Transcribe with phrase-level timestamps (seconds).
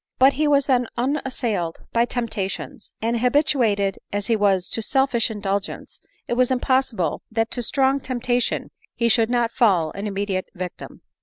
[0.17, 6.01] But he, was then unassailed by temptations; and habituated as he was to selfish indulgence,
[6.27, 11.01] it was impossible that to strong temptation he should not fall an immediate victim.